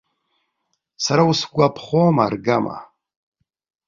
Сара 1.03 1.23
усгәаԥхом 1.29 2.15
аргама. 2.25 2.77